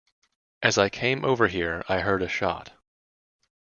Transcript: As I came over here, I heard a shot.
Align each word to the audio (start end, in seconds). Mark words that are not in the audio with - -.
As 0.63 0.79
I 0.79 0.89
came 0.89 1.23
over 1.23 1.47
here, 1.47 1.83
I 1.87 1.99
heard 1.99 2.23
a 2.23 2.27
shot. 2.27 2.71